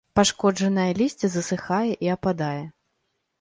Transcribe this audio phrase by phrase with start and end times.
[0.17, 2.61] Пашкоджанае лісце засыхае і ападае.